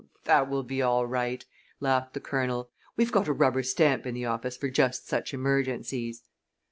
[0.03, 1.45] "Oh, that will be all right,"
[1.79, 2.71] laughed the Colonel.
[2.97, 6.23] "We've got a rubber stamp in the office for just such emergencies."